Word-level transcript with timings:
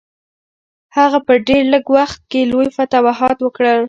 هغه 0.97 1.19
په 1.27 1.33
ډېر 1.47 1.63
لږ 1.73 1.85
وخت 1.97 2.19
کې 2.31 2.41
لوی 2.51 2.67
فتوحات 2.77 3.37
وکړل. 3.41 3.79